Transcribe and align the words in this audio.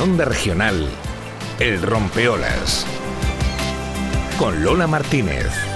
Onda 0.00 0.24
Regional, 0.24 0.88
El 1.58 1.82
Rompeolas, 1.82 2.86
con 4.38 4.64
Lola 4.64 4.86
Martínez. 4.86 5.69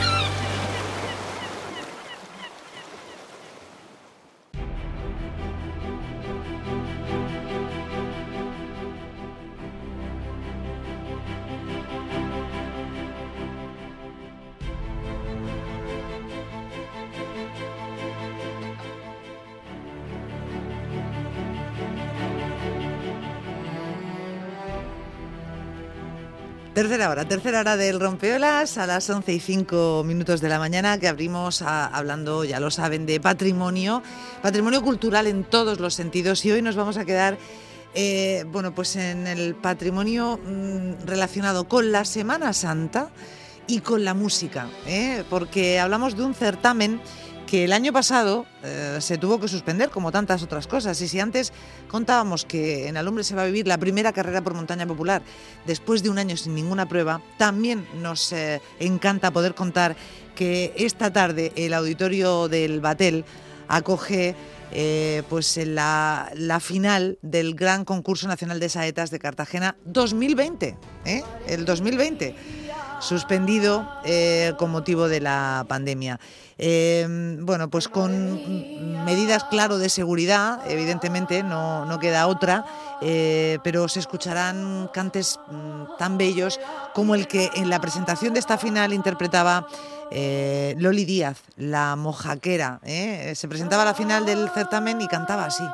Tercera 26.84 27.09
hora, 27.09 27.24
tercera 27.27 27.61
hora 27.61 27.79
del 27.79 27.98
Rompeolas 27.98 28.77
a 28.77 28.87
las 28.87 29.09
11 29.09 29.33
y 29.33 29.41
5 29.41 30.02
minutos 30.05 30.42
de 30.42 30.51
la 30.51 30.59
mañana 30.59 30.98
que 30.98 31.09
abrimos 31.09 31.62
hablando, 31.62 32.45
ya 32.45 32.61
lo 32.61 32.70
saben, 32.70 33.06
de 33.06 33.20
patrimonio, 33.20 34.02
patrimonio 34.42 34.83
cultural 34.83 35.27
en 35.27 35.45
todos 35.45 35.80
los 35.80 35.95
sentidos 35.95 36.45
y 36.45 36.52
hoy 36.52 36.61
nos 36.61 36.77
vamos 36.77 36.98
a 36.98 37.06
quedar, 37.06 37.39
eh, 37.95 38.45
bueno, 38.48 38.75
pues 38.75 38.97
en 38.97 39.27
el 39.27 39.55
patrimonio 39.55 40.39
mm, 40.45 41.06
relacionado 41.06 41.66
con 41.69 41.91
la 41.91 42.05
Semana 42.05 42.52
Santa 42.52 43.09
y 43.66 43.80
con 43.80 44.05
la 44.05 44.12
música, 44.12 44.69
¿eh? 44.87 45.25
porque 45.30 45.80
hablamos 45.80 46.19
de 46.19 46.25
un 46.25 46.34
certamen 46.34 47.01
que 47.55 47.63
el 47.63 47.73
año 47.73 47.93
pasado 47.93 48.47
eh, 48.65 48.97
se 49.01 49.17
tuvo 49.17 49.39
que 49.39 49.47
suspender 49.47 49.89
como 49.89 50.11
tantas 50.11 50.43
otras 50.43 50.67
cosas. 50.67 51.01
Y 51.01 51.07
si 51.07 51.21
antes 51.21 51.53
contábamos 51.87 52.45
que 52.45 52.89
en 52.89 52.97
Alumbre 52.97 53.23
se 53.23 53.37
va 53.37 53.42
a 53.42 53.47
vivir 53.47 53.69
la 53.69 53.78
primera 53.78 54.12
carrera 54.12 54.42
por 54.42 54.55
montaña 54.55 54.89
popular 54.89 55.23
después 55.65 56.03
de 56.03 56.11
un 56.11 56.19
año 56.19 56.37
sin 56.37 56.56
ninguna 56.56 56.89
prueba, 56.89 57.23
también 57.39 57.87
nos 58.03 58.33
eh, 58.33 58.61
encanta 58.81 59.31
poder 59.31 59.55
contar 59.55 59.95
que 60.34 60.75
esta 60.77 61.12
tarde 61.12 61.53
el 61.55 61.75
auditorio 61.75 62.48
del 62.48 62.81
Batel 62.81 63.25
acoge 63.69 64.34
eh, 64.73 65.23
pues 65.28 65.56
la, 65.59 66.33
final 66.61 67.21
del 67.23 67.55
Gran 67.55 67.84
Concurso 67.84 68.27
Nacional 68.27 68.59
de 68.59 68.69
Saetas 68.69 69.12
de 69.12 69.21
Cartagena 69.21 69.77
2020, 69.84 70.77
el 71.47 71.65
2020, 71.65 72.34
suspendido 73.05 73.86
con 74.56 74.70
motivo 74.70 75.08
de 75.08 75.20
la 75.20 75.64
pandemia. 75.69 76.19
Em, 76.56 77.44
bueno, 77.44 77.69
pues 77.69 77.88
con 77.88 79.05
medidas, 79.05 79.44
claro, 79.44 79.78
de 79.78 79.88
seguridad, 79.88 80.60
evidentemente, 80.69 81.42
no, 81.42 81.84
no 81.84 81.98
queda 81.98 82.28
otra, 82.28 82.64
eh, 83.02 83.58
pero 83.64 83.88
se 83.88 83.98
escucharán 83.98 84.88
cantes 84.92 85.41
mm, 85.50 85.97
tan 85.98 86.16
bellos 86.16 86.60
como 86.94 87.14
el 87.14 87.27
que 87.27 87.50
en 87.56 87.70
la 87.70 87.80
presentación 87.80 88.34
de 88.34 88.41
esta 88.41 88.56
final 88.56 88.92
interpretaba 88.92 89.66
eh, 90.10 90.75
Loli 90.78 91.05
Díaz, 91.05 91.38
la 91.56 91.97
mojaquera. 91.97 92.78
¿eh? 92.84 93.32
Se 93.34 93.48
presentaba 93.48 93.82
a 93.82 93.86
la 93.86 93.94
final 93.94 94.25
del 94.25 94.48
certamen 94.50 95.00
y 95.00 95.08
cantaba 95.08 95.47
así. 95.47 95.64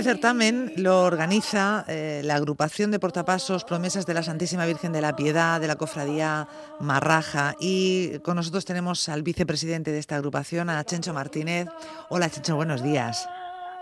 Este 0.00 0.12
certamen 0.12 0.72
lo 0.78 1.02
organiza 1.02 1.84
eh, 1.86 2.22
la 2.24 2.36
agrupación 2.36 2.90
de 2.90 2.98
portapasos 2.98 3.64
Promesas 3.64 4.06
de 4.06 4.14
la 4.14 4.22
Santísima 4.22 4.64
Virgen 4.64 4.94
de 4.94 5.02
la 5.02 5.14
Piedad 5.14 5.60
de 5.60 5.68
la 5.68 5.76
Cofradía 5.76 6.48
Marraja 6.78 7.54
y 7.60 8.18
con 8.20 8.36
nosotros 8.36 8.64
tenemos 8.64 9.10
al 9.10 9.22
vicepresidente 9.22 9.92
de 9.92 9.98
esta 9.98 10.16
agrupación, 10.16 10.70
a 10.70 10.82
Chencho 10.84 11.12
Martínez. 11.12 11.68
Hola 12.08 12.30
Chencho, 12.30 12.56
buenos 12.56 12.82
días. 12.82 13.28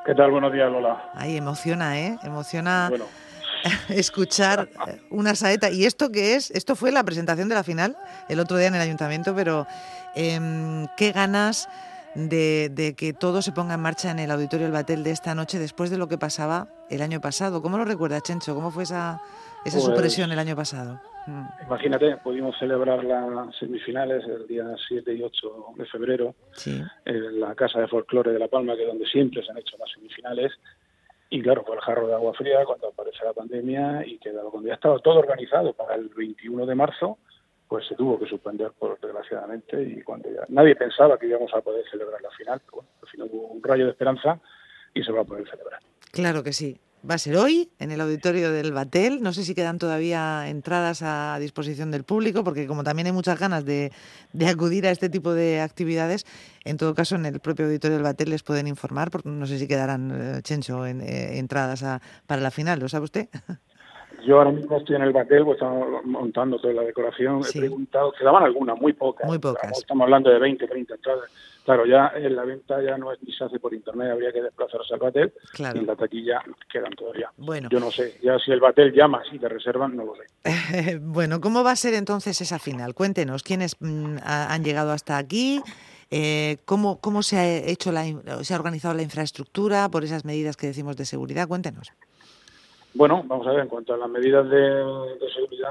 ¿Qué 0.04 0.12
tal? 0.16 0.32
Buenos 0.32 0.52
días, 0.52 0.68
Lola. 0.72 1.08
Ay, 1.14 1.36
emociona, 1.36 2.00
¿eh? 2.00 2.18
Emociona 2.24 2.90
escuchar 3.88 4.68
eh, 4.88 5.00
una 5.10 5.36
saeta. 5.36 5.70
¿Y 5.70 5.84
esto 5.84 6.10
qué 6.10 6.34
es? 6.34 6.50
Esto 6.50 6.74
fue 6.74 6.90
la 6.90 7.04
presentación 7.04 7.48
de 7.48 7.54
la 7.54 7.62
final 7.62 7.96
el 8.28 8.40
otro 8.40 8.56
día 8.56 8.66
en 8.66 8.74
el 8.74 8.80
ayuntamiento, 8.80 9.36
pero 9.36 9.68
em, 10.16 10.88
qué 10.96 11.12
ganas 11.12 11.68
de, 12.14 12.94
que 12.96 13.12
todo 13.12 13.42
se 13.42 13.52
ponga 13.52 13.74
en 13.74 13.80
marcha 13.80 14.10
en 14.10 14.18
el 14.18 14.30
Auditorio 14.30 14.66
El 14.66 14.72
Batel 14.72 15.04
de 15.04 15.10
esta 15.10 15.34
noche 15.34 15.58
después 15.58 15.90
de 15.90 15.98
lo 15.98 16.08
que 16.08 16.18
pasaba 16.18 16.68
el 16.90 17.02
año 17.02 17.20
pasado. 17.20 17.62
¿Cómo 17.62 17.78
lo 17.78 17.84
recuerda, 17.84 18.20
Chencho? 18.20 18.54
¿Cómo 18.54 18.70
fue 18.70 18.84
esa, 18.84 19.20
esa 19.64 19.78
pues, 19.78 19.84
supresión 19.84 20.32
el 20.32 20.38
año 20.38 20.56
pasado? 20.56 21.00
Mm. 21.26 21.46
Imagínate, 21.66 22.16
pudimos 22.18 22.58
celebrar 22.58 23.04
las 23.04 23.54
semifinales 23.56 24.24
el 24.24 24.46
día 24.46 24.64
7 24.88 25.12
y 25.14 25.22
8 25.22 25.74
de 25.76 25.84
febrero 25.86 26.34
en 27.04 27.40
la 27.40 27.54
Casa 27.54 27.80
de 27.80 27.88
Folclore 27.88 28.32
de 28.32 28.38
La 28.38 28.48
Palma, 28.48 28.74
que 28.74 28.82
es 28.82 28.88
donde 28.88 29.06
siempre 29.06 29.44
se 29.44 29.50
han 29.50 29.58
hecho 29.58 29.76
las 29.78 29.90
semifinales. 29.90 30.52
Y 31.30 31.42
claro, 31.42 31.62
fue 31.66 31.76
el 31.76 31.82
jarro 31.82 32.06
de 32.06 32.14
agua 32.14 32.32
fría 32.32 32.64
cuando 32.64 32.88
aparece 32.88 33.22
la 33.24 33.34
pandemia 33.34 34.06
y 34.06 34.18
que 34.18 34.32
cuando 34.32 34.66
ya 34.66 34.74
estaba 34.74 34.98
todo 35.00 35.18
organizado 35.18 35.74
para 35.74 35.94
el 35.96 36.08
21 36.08 36.64
de 36.64 36.74
marzo, 36.74 37.18
pues 37.68 37.86
se 37.86 37.94
tuvo 37.94 38.18
que 38.18 38.26
suspender, 38.26 38.72
por 38.78 38.98
desgraciadamente, 38.98 39.82
y 39.82 40.02
cuando 40.02 40.30
ya 40.30 40.44
nadie 40.48 40.74
pensaba 40.74 41.18
que 41.18 41.26
íbamos 41.26 41.52
a 41.54 41.60
poder 41.60 41.84
celebrar 41.90 42.20
la 42.22 42.30
final, 42.30 42.60
pero 42.64 42.76
bueno, 42.76 42.88
al 43.02 43.08
final 43.08 43.28
hubo 43.30 43.46
un 43.48 43.62
rayo 43.62 43.84
de 43.84 43.90
esperanza 43.90 44.40
y 44.94 45.02
se 45.02 45.12
va 45.12 45.20
a 45.20 45.24
poder 45.24 45.48
celebrar. 45.48 45.80
Claro 46.10 46.42
que 46.42 46.52
sí. 46.52 46.80
Va 47.08 47.14
a 47.14 47.18
ser 47.18 47.36
hoy 47.36 47.70
en 47.78 47.92
el 47.92 48.00
auditorio 48.00 48.50
del 48.50 48.72
Batel. 48.72 49.22
No 49.22 49.32
sé 49.32 49.44
si 49.44 49.54
quedan 49.54 49.78
todavía 49.78 50.48
entradas 50.48 51.02
a 51.02 51.38
disposición 51.38 51.92
del 51.92 52.02
público, 52.02 52.42
porque 52.42 52.66
como 52.66 52.82
también 52.82 53.06
hay 53.06 53.12
muchas 53.12 53.38
ganas 53.38 53.64
de, 53.64 53.92
acudir 54.44 54.84
a 54.84 54.90
este 54.90 55.08
tipo 55.08 55.32
de 55.32 55.60
actividades, 55.60 56.26
en 56.64 56.76
todo 56.76 56.94
caso 56.94 57.14
en 57.14 57.24
el 57.26 57.38
propio 57.38 57.66
auditorio 57.66 57.98
del 57.98 58.02
Batel 58.02 58.30
les 58.30 58.42
pueden 58.42 58.66
informar, 58.66 59.12
porque 59.12 59.28
no 59.28 59.46
sé 59.46 59.58
si 59.58 59.68
quedarán, 59.68 60.10
eh, 60.10 60.42
Chencho, 60.42 60.86
en, 60.86 61.00
eh, 61.00 61.38
entradas 61.38 61.84
para 62.26 62.42
la 62.42 62.50
final. 62.50 62.80
¿Lo 62.80 62.88
sabe 62.88 63.04
usted? 63.04 63.28
Yo 64.24 64.38
ahora 64.38 64.50
mismo 64.50 64.76
estoy 64.76 64.96
en 64.96 65.02
el 65.02 65.12
Batel, 65.12 65.44
pues 65.44 65.56
estamos 65.56 66.04
montando 66.04 66.58
toda 66.58 66.74
la 66.74 66.82
decoración. 66.82 67.40
He 67.48 67.58
preguntado, 67.58 68.12
quedaban 68.12 68.42
algunas, 68.42 68.78
muy 68.80 68.92
pocas. 68.92 69.26
Muy 69.26 69.38
pocas. 69.38 69.78
Estamos 69.78 70.04
hablando 70.04 70.30
de 70.30 70.38
20, 70.38 70.66
30 70.66 70.94
entradas. 70.94 71.30
Claro, 71.64 71.84
ya 71.84 72.12
en 72.14 72.34
la 72.34 72.44
venta 72.44 72.82
ya 72.82 72.96
no 72.96 73.12
es 73.12 73.22
ni 73.22 73.30
se 73.30 73.44
hace 73.44 73.60
por 73.60 73.74
internet, 73.74 74.10
habría 74.10 74.32
que 74.32 74.40
desplazarse 74.40 74.94
al 74.94 75.00
Batel. 75.00 75.32
Claro. 75.52 75.76
Y 75.76 75.80
en 75.80 75.86
la 75.86 75.96
taquilla 75.96 76.42
quedan 76.72 76.92
todavía. 76.92 77.30
Bueno. 77.36 77.68
Yo 77.70 77.78
no 77.78 77.90
sé, 77.90 78.18
ya 78.22 78.38
si 78.38 78.52
el 78.52 78.60
Batel 78.60 78.90
llama, 78.90 79.20
si 79.30 79.38
te 79.38 79.48
reservan, 79.50 79.94
no 79.94 80.04
lo 80.04 80.14
sé. 80.14 80.98
bueno, 81.02 81.42
¿cómo 81.42 81.62
va 81.62 81.72
a 81.72 81.76
ser 81.76 81.92
entonces 81.92 82.40
esa 82.40 82.58
final? 82.58 82.94
Cuéntenos, 82.94 83.42
¿quiénes 83.42 83.76
mm, 83.80 84.16
han 84.24 84.64
llegado 84.64 84.92
hasta 84.92 85.18
aquí? 85.18 85.60
Eh, 86.10 86.56
¿cómo, 86.64 87.00
¿Cómo 87.00 87.22
se 87.22 87.36
ha 87.36 87.46
hecho 87.46 87.92
la, 87.92 88.04
se 88.42 88.54
ha 88.54 88.56
organizado 88.56 88.94
la 88.94 89.02
infraestructura 89.02 89.90
por 89.90 90.04
esas 90.04 90.24
medidas 90.24 90.56
que 90.56 90.68
decimos 90.68 90.96
de 90.96 91.04
seguridad? 91.04 91.48
Cuéntenos. 91.48 91.92
Bueno, 92.94 93.22
vamos 93.26 93.46
a 93.46 93.52
ver, 93.52 93.60
en 93.60 93.68
cuanto 93.68 93.94
a 93.94 93.96
las 93.96 94.08
medidas 94.08 94.48
de, 94.48 95.18
seguridad, 95.32 95.70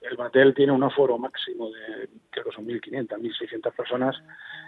el 0.00 0.16
Batel 0.16 0.54
tiene 0.54 0.72
un 0.72 0.82
aforo 0.82 1.18
máximo 1.18 1.70
de, 1.70 2.08
creo 2.30 2.46
que 2.46 2.52
son 2.52 2.66
1.500, 2.66 3.08
1.600 3.08 3.72
personas 3.76 4.16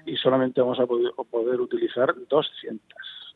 y 0.06 0.16
solamente 0.16 0.60
vamos 0.60 0.78
a 0.78 0.86
poder, 0.86 1.60
utilizar 1.60 2.14
200 2.28 2.80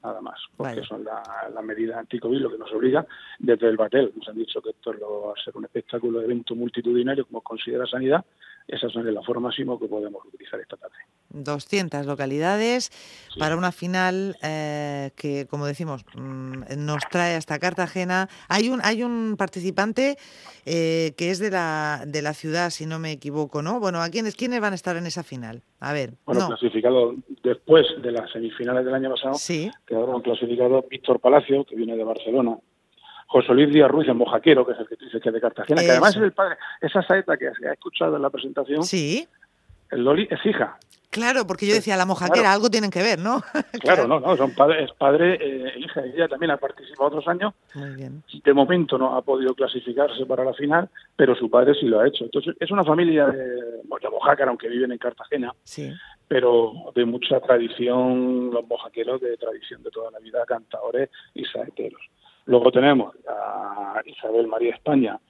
nada 0.02 0.20
más, 0.20 0.38
porque 0.54 0.82
son 0.82 1.02
la, 1.02 1.22
la 1.52 1.62
medida 1.62 1.98
anti-COVID 1.98 2.38
lo 2.38 2.50
que 2.50 2.58
nos 2.58 2.70
obliga 2.72 3.06
desde 3.38 3.68
el 3.68 3.78
Batel. 3.78 4.12
Nos 4.14 4.28
han 4.28 4.36
dicho 4.36 4.60
que 4.60 4.70
esto 4.70 4.92
va 4.92 5.32
a 5.32 5.42
ser 5.42 5.56
un 5.56 5.64
espectáculo 5.64 6.18
de 6.18 6.26
evento 6.26 6.54
multitudinario 6.54 7.24
como 7.26 7.40
considera 7.40 7.86
sanidad 7.86 8.22
esas 8.66 8.92
son 8.92 9.06
el 9.06 9.16
aforo 9.16 9.40
máximo 9.40 9.78
que 9.78 9.86
podemos 9.86 10.24
utilizar 10.26 10.58
esta 10.60 10.76
tarde. 10.76 10.96
200 11.34 12.06
localidades 12.06 12.90
para 13.38 13.56
una 13.56 13.72
final 13.72 14.36
eh, 14.42 15.10
que, 15.16 15.46
como 15.46 15.66
decimos, 15.66 16.04
mm, 16.14 16.62
nos 16.78 17.02
trae 17.10 17.34
hasta 17.34 17.58
Cartagena. 17.58 18.28
Hay 18.48 18.68
un 18.68 18.80
hay 18.82 19.02
un 19.02 19.36
participante 19.36 20.16
eh, 20.64 21.12
que 21.16 21.30
es 21.30 21.38
de 21.38 21.50
la 21.50 22.04
de 22.06 22.22
la 22.22 22.34
ciudad, 22.34 22.70
si 22.70 22.86
no 22.86 22.98
me 22.98 23.12
equivoco, 23.12 23.62
¿no? 23.62 23.80
Bueno, 23.80 24.00
¿a 24.00 24.08
quiénes 24.08 24.36
quiénes 24.36 24.60
van 24.60 24.72
a 24.72 24.76
estar 24.76 24.96
en 24.96 25.06
esa 25.06 25.22
final? 25.22 25.62
A 25.80 25.92
ver. 25.92 26.14
Bueno, 26.24 26.46
clasificado 26.48 27.14
después 27.42 27.86
de 28.02 28.12
las 28.12 28.30
semifinales 28.30 28.84
del 28.84 28.94
año 28.94 29.10
pasado, 29.10 29.34
sí. 29.34 29.70
quedaron 29.86 30.22
clasificados 30.22 30.88
Víctor 30.88 31.20
Palacio, 31.20 31.64
que 31.64 31.76
viene 31.76 31.96
de 31.96 32.04
Barcelona, 32.04 32.56
José 33.26 33.52
Luis 33.52 33.72
Díaz 33.72 33.90
Ruiz 33.90 34.08
en 34.08 34.16
Mojaquero, 34.16 34.64
que 34.64 34.72
es 34.72 34.78
el 34.78 34.86
que 34.86 34.96
dice 34.96 35.20
que 35.20 35.28
es 35.28 35.34
de 35.34 35.40
Cartagena, 35.40 35.82
que 35.82 35.90
además 35.90 36.16
es 36.16 36.22
el 36.22 36.32
padre, 36.32 36.56
esa 36.80 37.02
saeta 37.02 37.36
que 37.36 37.50
se 37.58 37.68
ha 37.68 37.72
escuchado 37.72 38.16
en 38.16 38.22
la 38.22 38.30
presentación, 38.30 38.84
sí. 38.84 39.26
El 39.94 40.04
Loli 40.04 40.26
es 40.28 40.44
hija. 40.44 40.76
Claro, 41.10 41.46
porque 41.46 41.64
yo 41.64 41.74
decía, 41.74 41.96
la 41.96 42.06
mojaquera, 42.06 42.52
algo 42.52 42.68
tienen 42.68 42.90
que 42.90 43.00
ver, 43.00 43.20
¿no? 43.20 43.40
claro, 43.80 44.08
no, 44.08 44.18
no, 44.18 44.36
son 44.36 44.52
padres, 44.52 44.90
padre 44.98 45.38
e 45.40 45.78
hija. 45.78 46.04
Ella 46.04 46.26
también 46.26 46.50
ha 46.50 46.56
participado 46.56 47.06
otros 47.06 47.28
años. 47.28 47.54
Muy 47.74 47.94
bien. 47.94 48.24
De 48.44 48.52
momento 48.52 48.98
no 48.98 49.14
ha 49.14 49.22
podido 49.22 49.54
clasificarse 49.54 50.26
para 50.26 50.44
la 50.44 50.52
final, 50.54 50.90
pero 51.14 51.36
su 51.36 51.48
padre 51.48 51.74
sí 51.78 51.86
lo 51.86 52.00
ha 52.00 52.08
hecho. 52.08 52.24
Entonces, 52.24 52.56
es 52.58 52.68
una 52.72 52.82
familia 52.82 53.26
de, 53.26 53.46
de 53.46 54.10
mojácar, 54.10 54.48
aunque 54.48 54.68
viven 54.68 54.90
en 54.90 54.98
Cartagena. 54.98 55.54
Sí. 55.62 55.92
Pero 56.26 56.72
de 56.96 57.04
mucha 57.04 57.38
tradición, 57.38 58.50
los 58.50 58.66
mojaqueros 58.66 59.20
de 59.20 59.36
tradición 59.36 59.84
de 59.84 59.90
toda 59.92 60.10
la 60.10 60.18
vida, 60.18 60.44
cantadores 60.44 61.10
y 61.32 61.44
saeteros. 61.44 62.02
Luego 62.46 62.72
tenemos 62.72 63.14
a 63.28 64.02
Isabel 64.04 64.48
María 64.48 64.74
España 64.74 65.20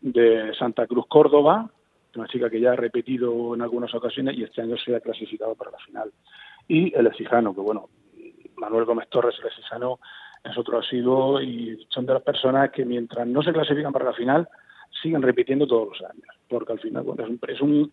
de 0.00 0.52
Santa 0.58 0.88
Cruz, 0.88 1.06
Córdoba, 1.06 1.70
una 2.18 2.28
chica 2.28 2.50
que 2.50 2.60
ya 2.60 2.72
ha 2.72 2.76
repetido 2.76 3.54
en 3.54 3.62
algunas 3.62 3.94
ocasiones 3.94 4.36
y 4.36 4.44
este 4.44 4.62
año 4.62 4.76
se 4.76 4.94
ha 4.94 5.00
clasificado 5.00 5.54
para 5.54 5.70
la 5.70 5.78
final. 5.78 6.12
Y 6.68 6.94
el 6.96 7.06
Ecijano, 7.06 7.54
que 7.54 7.60
bueno, 7.60 7.88
Manuel 8.56 8.84
Gómez 8.84 9.08
Torres, 9.08 9.36
el 9.40 9.48
Ecijano, 9.48 10.00
es 10.44 10.56
otro 10.56 10.78
asiduo 10.78 11.40
y 11.40 11.86
son 11.90 12.06
de 12.06 12.14
las 12.14 12.22
personas 12.22 12.70
que 12.70 12.84
mientras 12.84 13.26
no 13.26 13.42
se 13.42 13.52
clasifican 13.52 13.92
para 13.92 14.06
la 14.06 14.12
final, 14.12 14.48
siguen 15.02 15.22
repitiendo 15.22 15.66
todos 15.66 15.88
los 15.88 16.10
años, 16.10 16.26
porque 16.48 16.72
al 16.72 16.80
final 16.80 17.02
bueno, 17.04 17.24
es, 17.46 17.60
un, 17.60 17.92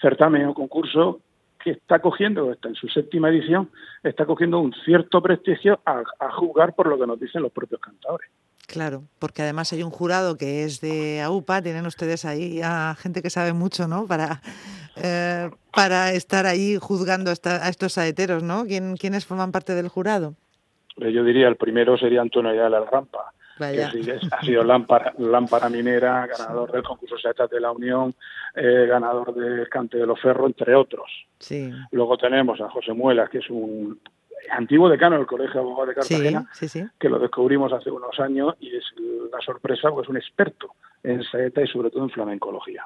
certamen 0.00 0.46
o 0.46 0.54
concurso 0.54 1.20
que 1.62 1.70
está 1.72 1.98
cogiendo, 1.98 2.52
está 2.52 2.68
en 2.68 2.74
su 2.74 2.88
séptima 2.88 3.28
edición, 3.28 3.70
está 4.02 4.24
cogiendo 4.26 4.60
un 4.60 4.72
cierto 4.84 5.20
prestigio 5.20 5.80
a, 5.84 6.02
a 6.20 6.30
jugar 6.32 6.74
por 6.74 6.86
lo 6.86 6.98
que 6.98 7.06
nos 7.06 7.18
dicen 7.18 7.42
los 7.42 7.52
propios 7.52 7.80
cantadores. 7.80 8.30
Claro, 8.68 9.04
porque 9.18 9.40
además 9.40 9.72
hay 9.72 9.82
un 9.82 9.90
jurado 9.90 10.36
que 10.36 10.62
es 10.62 10.82
de 10.82 11.22
AUPA, 11.22 11.62
tienen 11.62 11.86
ustedes 11.86 12.26
ahí 12.26 12.60
a 12.62 12.94
gente 12.98 13.22
que 13.22 13.30
sabe 13.30 13.54
mucho, 13.54 13.88
¿no? 13.88 14.06
Para, 14.06 14.42
eh, 15.02 15.48
para 15.74 16.12
estar 16.12 16.44
ahí 16.44 16.76
juzgando 16.78 17.30
a 17.30 17.68
estos 17.70 17.94
saeteros, 17.94 18.42
¿no? 18.42 18.66
¿Quién, 18.66 18.98
¿Quiénes 18.98 19.24
forman 19.24 19.52
parte 19.52 19.74
del 19.74 19.88
jurado? 19.88 20.34
Yo 20.98 21.24
diría, 21.24 21.48
el 21.48 21.56
primero 21.56 21.96
sería 21.96 22.20
Antonio 22.20 22.50
Ayala 22.50 22.80
Rampa, 22.80 23.32
que 23.56 23.82
ha 24.30 24.42
sido 24.42 24.62
lámpara, 24.64 25.14
lámpara, 25.16 25.70
minera, 25.70 26.26
ganador 26.26 26.70
del 26.70 26.82
concurso 26.82 27.16
Saetas 27.16 27.48
de 27.48 27.60
la 27.60 27.72
Unión, 27.72 28.14
eh, 28.54 28.84
ganador 28.86 29.34
del 29.34 29.66
Cante 29.70 29.96
de 29.96 30.06
los 30.06 30.20
Ferros, 30.20 30.46
entre 30.46 30.74
otros. 30.74 31.10
Sí. 31.38 31.72
Luego 31.90 32.18
tenemos 32.18 32.60
a 32.60 32.68
José 32.68 32.92
Muelas, 32.92 33.30
que 33.30 33.38
es 33.38 33.48
un 33.48 33.98
antiguo 34.50 34.88
decano 34.88 35.16
del 35.16 35.26
Colegio 35.26 35.54
de 35.54 35.60
Abogados 35.60 35.88
de 35.88 35.94
Cartagena, 35.94 36.50
que 36.98 37.08
lo 37.08 37.18
descubrimos 37.18 37.72
hace 37.72 37.90
unos 37.90 38.18
años 38.20 38.54
y 38.60 38.76
es 38.76 38.84
una 38.96 39.40
sorpresa, 39.40 39.90
pues 39.90 40.04
es 40.04 40.10
un 40.10 40.16
experto 40.16 40.74
en 41.02 41.22
saeta 41.24 41.62
y 41.62 41.66
sobre 41.66 41.90
todo 41.90 42.02
en 42.02 42.10
flamencología. 42.10 42.84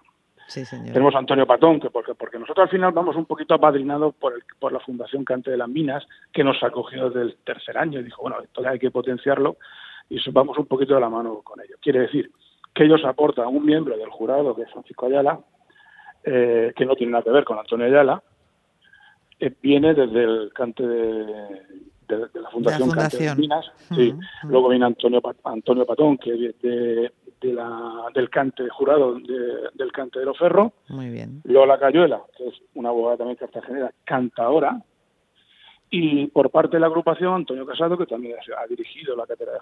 Tenemos 0.92 1.14
a 1.14 1.18
Antonio 1.18 1.46
Patón, 1.46 1.80
que 1.80 1.88
porque, 1.88 2.14
porque 2.14 2.38
nosotros 2.38 2.64
al 2.64 2.70
final 2.70 2.92
vamos 2.92 3.16
un 3.16 3.24
poquito 3.24 3.54
apadrinados 3.54 4.14
por, 4.14 4.34
el, 4.34 4.42
por 4.58 4.72
la 4.72 4.80
Fundación 4.80 5.24
Cante 5.24 5.50
de 5.50 5.56
las 5.56 5.68
Minas, 5.68 6.06
que 6.32 6.44
nos 6.44 6.62
acogió 6.62 7.08
desde 7.08 7.22
el 7.22 7.36
tercer 7.44 7.78
año 7.78 8.00
y 8.00 8.02
dijo, 8.02 8.22
bueno, 8.22 8.40
esto 8.42 8.66
hay 8.66 8.78
que 8.78 8.90
potenciarlo 8.90 9.56
y 10.10 10.18
vamos 10.30 10.58
un 10.58 10.66
poquito 10.66 10.94
de 10.94 11.00
la 11.00 11.08
mano 11.08 11.40
con 11.42 11.60
ellos. 11.60 11.78
Quiere 11.80 12.00
decir 12.00 12.30
que 12.74 12.84
ellos 12.84 13.02
aportan 13.04 13.46
un 13.46 13.64
miembro 13.64 13.96
del 13.96 14.10
jurado, 14.10 14.54
que 14.54 14.62
es 14.62 14.70
Francisco 14.70 15.06
Ayala, 15.06 15.40
eh, 16.24 16.72
que 16.76 16.86
no 16.86 16.94
tiene 16.94 17.12
nada 17.12 17.24
que 17.24 17.30
ver 17.30 17.44
con 17.44 17.58
Antonio 17.58 17.86
Ayala, 17.86 18.22
eh, 19.42 19.52
viene 19.60 19.92
desde 19.92 20.22
el 20.22 20.52
cante 20.54 20.86
de, 20.86 21.26
la 22.08 22.50
Fundación, 22.50 22.90
Cante 22.90 23.16
de 23.16 23.34
Minas. 23.34 23.66
Sí. 23.92 24.14
Luego 24.44 24.68
viene 24.68 24.84
Antonio, 24.84 25.20
Antonio 25.42 25.84
Patón, 25.84 26.16
que 26.18 26.32
es 26.32 26.60
de, 26.60 27.10
la, 27.52 28.04
del 28.14 28.30
cante 28.30 28.68
jurado 28.68 29.18
del 29.18 29.92
cante 29.92 30.20
de 30.20 30.26
los 30.26 30.38
ferros. 30.38 30.72
Muy 30.88 31.08
bien. 31.08 31.40
Lola 31.44 31.76
Cayuela, 31.78 32.22
que 32.36 32.46
es 32.48 32.54
una 32.74 32.90
abogada 32.90 33.16
también 33.16 33.36
cartagenera, 33.36 33.92
cantadora, 34.04 34.80
y 35.94 36.26
por 36.28 36.50
parte 36.50 36.78
de 36.78 36.80
la 36.80 36.86
agrupación, 36.86 37.34
Antonio 37.34 37.66
Casado, 37.66 37.98
que 37.98 38.06
también 38.06 38.34
ha 38.58 38.66
dirigido 38.66 39.14
la 39.14 39.26
cátedra 39.26 39.52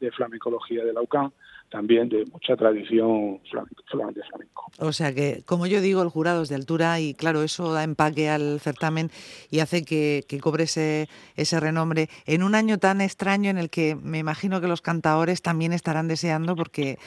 de, 0.00 0.10
flamencología 0.10 0.84
de 0.84 0.92
la 0.92 1.00
UCAM, 1.00 1.30
también 1.70 2.08
de 2.08 2.24
mucha 2.32 2.56
tradición 2.56 3.40
de 3.44 4.22
flamenco. 4.24 4.66
O 4.80 4.92
sea 4.92 5.14
que, 5.14 5.44
como 5.46 5.68
yo 5.68 5.80
digo, 5.80 6.02
el 6.02 6.08
jurado 6.08 6.42
es 6.42 6.48
de 6.48 6.56
altura 6.56 6.98
y 6.98 7.14
claro, 7.14 7.44
eso 7.44 7.72
da 7.72 7.84
empaque 7.84 8.28
al 8.28 8.58
certamen 8.58 9.10
y 9.48 9.60
hace 9.60 9.84
que, 9.84 10.24
cobre 10.42 10.64
ese, 10.64 11.08
ese 11.36 11.60
renombre 11.60 12.08
en 12.26 12.42
un 12.42 12.56
año 12.56 12.78
tan 12.78 13.00
extraño 13.00 13.48
en 13.50 13.58
el 13.58 13.70
que 13.70 13.94
me 13.94 14.18
imagino 14.18 14.60
que 14.60 14.66
los 14.66 14.82
cantadores 14.82 15.40
también 15.40 15.72
estarán 15.72 16.08
deseando 16.08 16.56
porque 16.56 16.98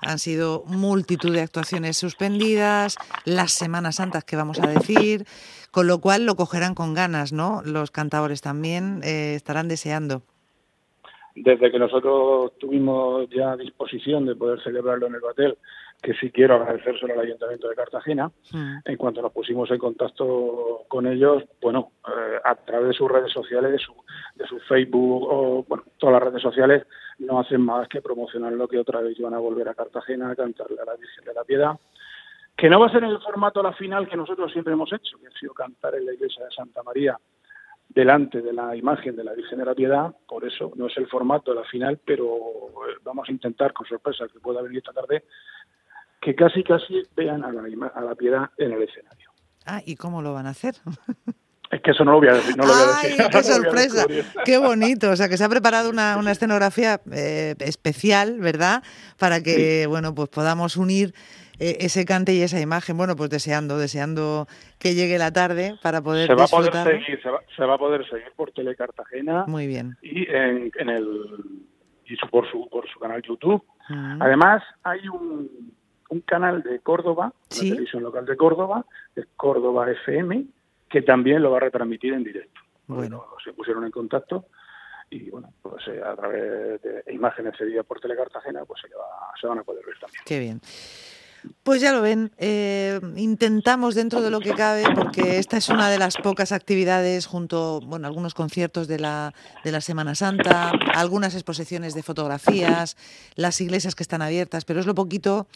han 0.00 0.18
sido 0.18 0.64
multitud 0.66 1.32
de 1.32 1.40
actuaciones 1.40 1.96
suspendidas, 1.96 2.96
las 3.24 3.52
Semanas 3.52 3.96
Santas 3.96 4.24
que 4.24 4.36
vamos 4.36 4.60
a 4.60 4.66
decir, 4.66 5.24
con 5.70 5.86
lo 5.86 6.00
cual 6.00 6.26
lo 6.26 6.34
cogerán 6.36 6.74
con 6.74 6.94
ganas, 6.94 7.32
¿no? 7.32 7.62
Los 7.64 7.90
cantadores 7.90 8.40
también 8.40 9.00
eh, 9.04 9.34
estarán 9.34 9.68
deseando. 9.68 10.22
Desde 11.34 11.70
que 11.70 11.78
nosotros 11.78 12.52
tuvimos 12.58 13.28
ya 13.30 13.56
disposición 13.56 14.26
de 14.26 14.34
poder 14.34 14.60
celebrarlo 14.62 15.06
en 15.06 15.14
el 15.14 15.24
hotel, 15.24 15.56
que 16.02 16.14
sí 16.14 16.30
quiero 16.30 16.54
agradecérselo 16.54 17.14
al 17.14 17.20
Ayuntamiento 17.20 17.68
de 17.68 17.74
Cartagena, 17.74 18.30
mm. 18.52 18.76
en 18.84 18.96
cuanto 18.96 19.22
nos 19.22 19.32
pusimos 19.32 19.70
en 19.70 19.78
contacto 19.78 20.84
con 20.88 21.06
ellos, 21.06 21.44
bueno, 21.60 21.92
eh, 22.06 22.38
a 22.44 22.54
través 22.54 22.88
de 22.88 22.94
sus 22.94 23.10
redes 23.10 23.32
sociales, 23.32 23.72
de 23.72 23.78
su, 23.78 23.92
de 24.38 24.46
su 24.46 24.58
Facebook 24.60 25.24
o, 25.28 25.64
bueno, 25.68 25.84
todas 25.98 26.14
las 26.14 26.22
redes 26.22 26.42
sociales, 26.42 26.86
no 27.18 27.40
hacen 27.40 27.60
más 27.60 27.88
que 27.88 28.00
promocionar 28.00 28.52
lo 28.52 28.68
que 28.68 28.78
otra 28.78 29.00
vez 29.00 29.18
iban 29.18 29.34
a 29.34 29.38
volver 29.38 29.68
a 29.68 29.74
Cartagena 29.74 30.30
a 30.30 30.36
cantarle 30.36 30.80
a 30.80 30.84
la 30.84 30.96
Virgen 30.96 31.24
de 31.24 31.34
la 31.34 31.44
Piedad 31.44 31.78
que 32.58 32.68
no 32.68 32.80
va 32.80 32.86
a 32.86 32.90
ser 32.90 33.04
en 33.04 33.10
el 33.10 33.20
formato 33.20 33.62
la 33.62 33.72
final 33.72 34.08
que 34.08 34.16
nosotros 34.16 34.52
siempre 34.52 34.72
hemos 34.72 34.92
hecho, 34.92 35.16
que 35.18 35.28
ha 35.28 35.38
sido 35.38 35.54
cantar 35.54 35.94
en 35.94 36.04
la 36.04 36.12
iglesia 36.12 36.44
de 36.44 36.50
Santa 36.50 36.82
María 36.82 37.16
delante 37.88 38.42
de 38.42 38.52
la 38.52 38.74
imagen 38.74 39.14
de 39.14 39.22
la 39.22 39.32
Virgen 39.32 39.60
de 39.60 39.64
la 39.64 39.74
Piedad, 39.74 40.14
por 40.26 40.44
eso 40.44 40.72
no 40.74 40.88
es 40.88 40.96
el 40.98 41.06
formato 41.06 41.52
de 41.52 41.60
la 41.60 41.64
final, 41.68 42.00
pero 42.04 42.26
eh, 42.26 42.98
vamos 43.04 43.28
a 43.28 43.32
intentar, 43.32 43.72
con 43.72 43.86
sorpresa 43.86 44.26
que 44.26 44.40
pueda 44.40 44.60
venir 44.60 44.78
esta 44.78 44.92
tarde, 44.92 45.24
que 46.20 46.34
casi 46.34 46.64
casi 46.64 47.02
vean 47.14 47.44
a 47.44 47.52
la, 47.52 47.62
a 47.94 48.00
la 48.02 48.14
Piedad 48.16 48.50
en 48.58 48.72
el 48.72 48.82
escenario. 48.82 49.30
Ah, 49.64 49.80
¿y 49.86 49.94
cómo 49.94 50.20
lo 50.20 50.32
van 50.34 50.46
a 50.46 50.50
hacer? 50.50 50.74
Que 51.88 51.92
eso 51.92 52.04
no 52.04 52.12
lo 52.12 52.18
voy 52.18 52.28
a 52.28 52.34
decir. 52.34 52.54
No 52.54 52.66
lo 52.66 52.74
voy 52.74 52.82
a 52.82 53.00
decir 53.00 53.26
¡Qué 53.30 53.42
sorpresa! 53.42 54.04
¡Qué 54.44 54.58
bonito! 54.58 55.08
O 55.08 55.16
sea, 55.16 55.30
que 55.30 55.38
se 55.38 55.44
ha 55.44 55.48
preparado 55.48 55.88
una, 55.88 56.18
una 56.18 56.32
escenografía 56.32 57.00
eh, 57.10 57.54
especial, 57.60 58.40
¿verdad? 58.40 58.82
Para 59.18 59.42
que, 59.42 59.86
bueno, 59.86 60.14
pues 60.14 60.28
podamos 60.28 60.76
unir 60.76 61.14
eh, 61.58 61.78
ese 61.80 62.04
cante 62.04 62.34
y 62.34 62.42
esa 62.42 62.60
imagen. 62.60 62.98
Bueno, 62.98 63.16
pues 63.16 63.30
deseando, 63.30 63.78
deseando 63.78 64.46
que 64.78 64.94
llegue 64.94 65.16
la 65.16 65.32
tarde 65.32 65.76
para 65.82 66.02
poder 66.02 66.26
se 66.26 66.34
va 66.34 66.44
a 66.44 66.48
poder 66.48 66.74
seguir, 66.74 67.22
se 67.56 67.64
va, 67.64 67.74
a 67.74 67.78
poder 67.78 68.06
seguir 68.06 68.32
por 68.36 68.52
Tele 68.52 68.76
Cartagena. 68.76 69.46
Muy 69.46 69.66
bien. 69.66 69.96
Y 70.02 70.30
en, 70.30 70.70
el 70.90 71.06
y 72.04 72.16
por 72.30 72.50
su 72.50 72.68
por 72.68 72.86
su 72.90 73.00
canal 73.00 73.22
YouTube. 73.22 73.64
Mm. 73.88 74.20
Además 74.20 74.62
hay 74.82 75.08
un, 75.08 75.72
un 76.10 76.20
canal 76.20 76.62
de 76.62 76.80
Córdoba, 76.80 77.32
¿Sí? 77.48 77.68
la 77.70 77.76
televisión 77.76 78.02
local 78.02 78.26
de 78.26 78.36
Córdoba, 78.36 78.84
de 79.16 79.24
Córdoba 79.38 79.90
FM, 79.90 80.44
que 80.88 81.02
también 81.02 81.42
lo 81.42 81.50
va 81.50 81.58
a 81.58 81.60
retransmitir 81.60 82.14
en 82.14 82.24
directo. 82.24 82.60
Bueno, 82.86 83.26
se 83.44 83.52
pusieron 83.52 83.84
en 83.84 83.90
contacto 83.90 84.46
y 85.10 85.30
bueno, 85.30 85.52
pues 85.62 85.86
eh, 85.88 86.00
a 86.04 86.14
través 86.16 86.82
de 86.82 87.04
imágenes 87.12 87.56
seguidas 87.56 87.86
por 87.86 88.00
Tele 88.00 88.16
Cartagena, 88.16 88.64
pues 88.64 88.80
se, 88.80 88.88
va, 88.94 89.32
se 89.40 89.46
van 89.46 89.58
a 89.58 89.62
poder 89.62 89.84
ver 89.84 89.98
también. 89.98 90.22
Qué 90.24 90.38
bien. 90.38 90.60
Pues 91.62 91.80
ya 91.80 91.92
lo 91.92 92.02
ven, 92.02 92.32
eh, 92.38 93.00
intentamos 93.16 93.94
dentro 93.94 94.20
de 94.20 94.30
lo 94.30 94.40
que 94.40 94.54
cabe, 94.54 94.84
porque 94.94 95.38
esta 95.38 95.56
es 95.56 95.68
una 95.68 95.88
de 95.88 95.98
las 95.98 96.16
pocas 96.16 96.50
actividades 96.50 97.26
junto, 97.26 97.80
bueno, 97.80 98.08
algunos 98.08 98.34
conciertos 98.34 98.88
de 98.88 98.98
la, 98.98 99.32
de 99.64 99.70
la 99.70 99.80
Semana 99.80 100.14
Santa, 100.14 100.72
algunas 100.94 101.34
exposiciones 101.34 101.94
de 101.94 102.02
fotografías, 102.02 102.96
las 103.36 103.60
iglesias 103.60 103.94
que 103.94 104.02
están 104.02 104.20
abiertas, 104.20 104.64
pero 104.64 104.80
es 104.80 104.86
lo 104.86 104.96
poquito, 104.96 105.46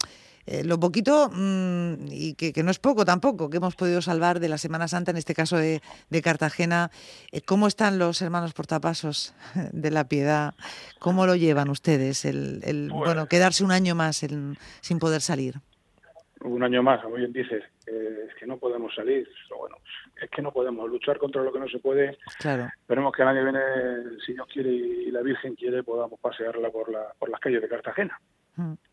eh, 0.45 0.63
lo 0.63 0.79
poquito, 0.79 1.29
mm, 1.29 2.07
y 2.09 2.35
que, 2.35 2.63
no 2.63 2.71
es 2.71 2.79
poco 2.79 3.05
tampoco, 3.05 3.49
que 3.49 3.57
hemos 3.57 3.75
podido 3.75 4.01
salvar 4.01 4.39
de 4.39 4.49
la 4.49 4.57
Semana 4.57 4.87
Santa, 4.87 5.11
en 5.11 5.17
este 5.17 5.33
caso 5.33 5.57
de, 5.57 5.81
Cartagena. 6.23 6.89
Eh, 7.31 7.41
¿Cómo 7.41 7.67
están 7.67 7.99
los 7.99 8.21
hermanos 8.21 8.53
portapasos 8.53 9.33
de 9.71 9.91
la 9.91 10.07
piedad? 10.07 10.53
¿Cómo 10.99 11.25
lo 11.25 11.35
llevan 11.35 11.69
ustedes, 11.69 12.25
el, 12.25 12.61
el 12.63 12.89
bueno, 12.89 13.27
quedarse 13.27 13.63
un 13.63 13.71
año 13.71 13.95
más 13.95 14.17
sin 14.17 14.99
poder 14.99 15.21
salir? 15.21 15.55
un 16.43 16.63
año 16.63 16.83
más, 16.83 17.01
como 17.01 17.15
bien 17.15 17.31
dices, 17.31 17.63
es 17.85 18.35
que 18.37 18.45
no 18.45 18.57
podemos 18.57 18.93
salir, 18.93 19.27
bueno, 19.57 19.77
es 20.21 20.29
que 20.29 20.41
no 20.41 20.51
podemos 20.51 20.89
luchar 20.89 21.17
contra 21.17 21.41
lo 21.41 21.51
que 21.51 21.59
no 21.59 21.67
se 21.67 21.79
puede. 21.79 22.17
Claro. 22.39 22.67
Esperemos 22.81 23.13
que 23.13 23.21
el 23.21 23.27
año 23.29 23.43
viene, 23.43 23.59
si 24.25 24.33
Dios 24.33 24.47
quiere 24.51 24.69
y 24.69 25.11
la 25.11 25.21
Virgen 25.21 25.55
quiere, 25.55 25.83
podamos 25.83 26.19
pasearla 26.19 26.69
por, 26.69 26.91
la, 26.91 27.13
por 27.17 27.29
las 27.29 27.39
calles 27.39 27.61
de 27.61 27.69
Cartagena. 27.69 28.19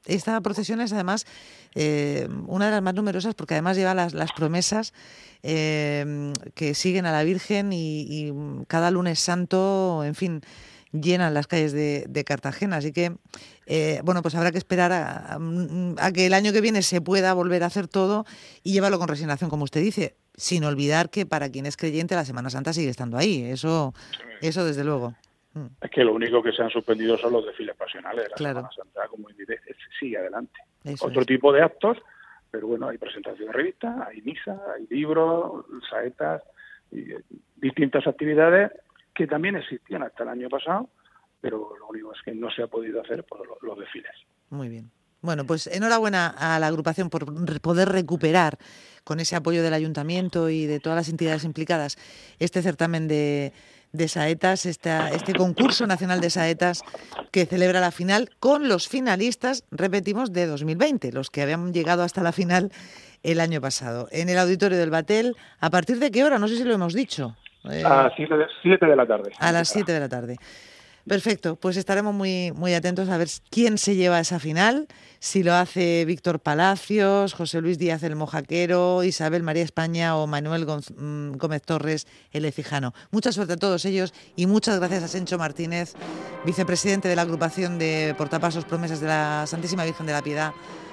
Esta 0.06 0.40
procesión 0.40 0.80
es 0.80 0.92
además 0.92 1.26
eh, 1.74 2.28
una 2.46 2.66
de 2.66 2.70
las 2.72 2.82
más 2.82 2.94
numerosas 2.94 3.34
porque 3.34 3.54
además 3.54 3.76
lleva 3.76 3.94
las, 3.94 4.14
las 4.14 4.32
promesas 4.32 4.92
eh, 5.42 6.32
que 6.54 6.74
siguen 6.74 7.06
a 7.06 7.12
la 7.12 7.22
Virgen 7.24 7.72
y, 7.72 8.06
y 8.08 8.32
cada 8.66 8.90
lunes 8.90 9.20
santo, 9.20 10.02
en 10.04 10.14
fin, 10.14 10.42
llenan 10.92 11.34
las 11.34 11.46
calles 11.46 11.72
de, 11.72 12.24
Cartagena. 12.24 12.76
Así 12.76 12.92
que, 12.92 13.16
eh, 13.66 14.00
bueno, 14.04 14.22
pues 14.22 14.34
habrá 14.34 14.52
que 14.52 14.58
esperar 14.58 14.92
a, 14.92 15.38
que 16.12 16.26
el 16.26 16.34
año 16.34 16.52
que 16.52 16.60
viene 16.60 16.82
se 16.82 17.00
pueda 17.00 17.32
volver 17.34 17.62
a 17.62 17.66
hacer 17.66 17.88
todo 17.88 18.24
y 18.62 18.72
llevarlo 18.72 18.98
con 18.98 19.08
resignación, 19.08 19.50
como 19.50 19.64
usted 19.64 19.80
dice. 19.80 20.16
sin 20.36 20.64
olvidar 20.64 21.10
que 21.10 21.26
para 21.26 21.50
quien 21.50 21.66
es 21.66 21.76
creyente 21.76 22.14
la 22.14 22.24
Semana 22.24 22.50
Santa 22.50 22.72
sigue 22.72 22.88
estando 22.88 23.18
ahí, 23.18 23.42
eso, 23.42 23.94
eso 24.40 24.64
desde 24.64 24.84
luego. 24.84 25.14
Mm. 25.54 25.66
Es 25.80 25.90
que 25.90 26.04
lo 26.04 26.14
único 26.14 26.42
que 26.42 26.52
se 26.52 26.62
han 26.62 26.70
suspendido 26.70 27.16
son 27.18 27.32
los 27.32 27.44
desfiles 27.44 27.76
pasionales 27.76 28.24
de 28.24 28.30
la 28.30 28.36
Semana 28.36 28.70
Santa, 28.74 29.08
como 29.08 29.28
sigue 29.98 30.18
adelante. 30.18 30.60
Otro 31.00 31.24
tipo 31.24 31.52
de 31.52 31.62
actos, 31.62 31.98
pero 32.50 32.66
bueno, 32.66 32.88
hay 32.88 32.98
presentación 32.98 33.48
de 33.48 33.52
revistas, 33.52 33.96
hay 34.06 34.22
misa, 34.22 34.60
hay 34.76 34.86
libros, 34.88 35.64
saetas, 35.88 36.42
y, 36.90 37.12
eh, 37.12 37.22
distintas 37.56 38.06
actividades 38.06 38.72
que 39.14 39.26
también 39.26 39.56
existían 39.56 40.02
hasta 40.02 40.22
el 40.22 40.30
año 40.30 40.48
pasado, 40.48 40.88
pero 41.40 41.76
lo 41.78 41.88
único 41.88 42.12
es 42.14 42.20
que 42.22 42.34
no 42.34 42.50
se 42.50 42.62
ha 42.62 42.66
podido 42.66 43.00
hacer 43.00 43.24
por 43.24 43.46
los 43.62 43.78
desfiles. 43.78 44.12
Muy 44.50 44.68
bien. 44.68 44.90
Bueno, 45.22 45.44
pues 45.44 45.66
enhorabuena 45.66 46.28
a 46.28 46.58
la 46.58 46.68
agrupación 46.68 47.10
por 47.10 47.60
poder 47.60 47.90
recuperar 47.90 48.58
con 49.04 49.20
ese 49.20 49.36
apoyo 49.36 49.62
del 49.62 49.74
ayuntamiento 49.74 50.48
y 50.48 50.64
de 50.64 50.80
todas 50.80 50.96
las 50.96 51.08
entidades 51.10 51.44
implicadas 51.44 51.98
este 52.38 52.62
certamen 52.62 53.06
de, 53.06 53.52
saetas, 54.08 54.66
este 54.66 55.34
concurso 55.34 55.86
nacional 55.86 56.20
de 56.20 56.30
saetas 56.30 56.82
que 57.30 57.46
celebra 57.46 57.80
la 57.80 57.90
final 57.90 58.30
con 58.38 58.68
los 58.68 58.88
finalistas, 58.88 59.64
repetimos, 59.70 60.32
de 60.32 60.46
2020, 60.46 61.12
los 61.12 61.30
que 61.30 61.42
habían 61.42 61.72
llegado 61.72 62.02
hasta 62.02 62.22
la 62.22 62.32
final 62.32 62.70
el 63.22 63.40
año 63.40 63.60
pasado. 63.60 64.08
En 64.10 64.28
el 64.28 64.38
auditorio 64.38 64.78
del 64.78 64.90
Batel, 64.90 65.36
¿a 65.60 65.70
partir 65.70 65.98
de 65.98 66.10
qué 66.10 66.24
hora? 66.24 66.38
No 66.38 66.48
sé 66.48 66.56
si 66.56 66.64
lo 66.64 66.74
hemos 66.74 66.94
dicho. 66.94 67.36
a 67.64 68.04
las 68.36 68.50
7 68.62 68.86
de 68.86 68.96
la 68.96 69.06
tarde. 69.06 69.32
A 69.38 69.52
las 69.52 69.68
7 69.68 69.92
de 69.92 70.00
la 70.00 70.08
tarde. 70.08 70.36
Perfecto, 71.10 71.56
pues 71.56 71.76
estaremos 71.76 72.14
muy, 72.14 72.52
muy 72.52 72.72
atentos 72.72 73.08
a 73.08 73.18
ver 73.18 73.26
quién 73.50 73.78
se 73.78 73.96
lleva 73.96 74.20
esa 74.20 74.38
final, 74.38 74.86
si 75.18 75.42
lo 75.42 75.54
hace 75.54 76.04
Víctor 76.04 76.38
Palacios, 76.38 77.34
José 77.34 77.60
Luis 77.60 77.80
Díaz 77.80 78.04
el 78.04 78.14
Mojaquero, 78.14 79.02
Isabel 79.02 79.42
María 79.42 79.64
España 79.64 80.16
o 80.16 80.28
Manuel 80.28 80.64
mm, 80.66 81.32
Gómez 81.32 81.62
Torres 81.62 82.06
el 82.30 82.44
Ecijano. 82.44 82.94
Mucha 83.10 83.32
suerte 83.32 83.54
a 83.54 83.56
todos 83.56 83.84
ellos 83.86 84.14
y 84.36 84.46
muchas 84.46 84.78
gracias 84.78 85.02
a 85.02 85.08
Sencho 85.08 85.36
Martínez, 85.36 85.94
vicepresidente 86.44 87.08
de 87.08 87.16
la 87.16 87.22
agrupación 87.22 87.80
de 87.80 88.14
Portapasos 88.16 88.64
Promesas 88.64 89.00
de 89.00 89.08
la 89.08 89.48
Santísima 89.48 89.84
Virgen 89.84 90.06
de 90.06 90.12
la 90.12 90.22
Piedad 90.22 90.52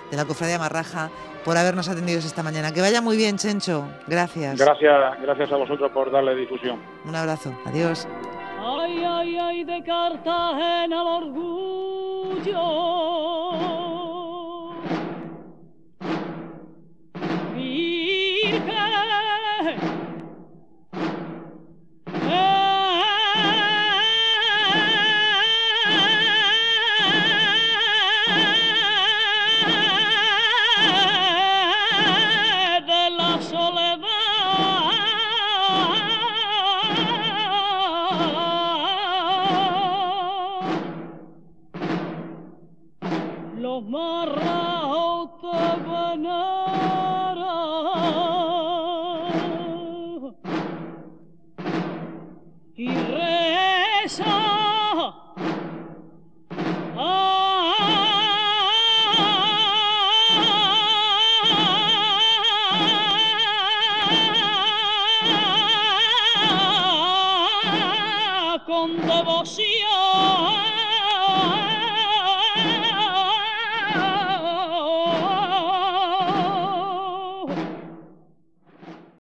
de 0.09 0.17
la 0.17 0.25
Cofradía 0.25 0.57
Marraja 0.57 1.11
por 1.45 1.57
habernos 1.57 1.89
atendido 1.89 2.17
esta 2.17 2.41
mañana. 2.41 2.73
Que 2.73 2.81
vaya 2.81 3.03
muy 3.03 3.17
bien, 3.17 3.37
Chencho. 3.37 3.87
Gracias. 4.07 4.57
Gracias, 4.57 5.21
gracias 5.21 5.51
a 5.51 5.57
vosotros 5.57 5.91
por 5.91 6.09
darle 6.09 6.33
difusión. 6.33 6.79
Un 7.05 7.15
abrazo. 7.15 7.55
Adiós. 7.65 8.07
Ay, 8.69 9.01
ay, 9.01 9.37
ay, 9.37 9.63
de 9.63 9.81
Cartagena 9.81 11.01
el 11.01 11.07
orgullo. 11.07 13.06